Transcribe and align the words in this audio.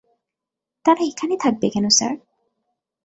তারা 0.85 1.01
এখানে 1.03 1.35
থাকবে 1.37 1.67
কেন, 1.69 1.85
স্যার? 1.89 2.13